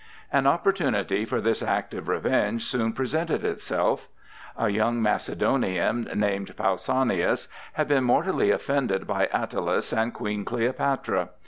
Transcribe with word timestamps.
An 0.33 0.47
opportunity 0.47 1.25
for 1.25 1.39
this 1.39 1.61
act 1.61 1.93
of 1.93 2.07
revenge 2.07 2.65
soon 2.65 2.91
presented 2.91 3.45
itself. 3.45 4.09
A 4.57 4.67
young 4.69 4.99
Macedonian, 4.99 6.09
named 6.15 6.57
Pausanias, 6.57 7.47
had 7.73 7.87
been 7.87 8.03
mortally 8.05 8.49
offended 8.49 9.05
by 9.05 9.27
Attalus 9.31 9.93
and 9.93 10.11
Queen 10.11 10.43
Cleopatra. 10.43 11.29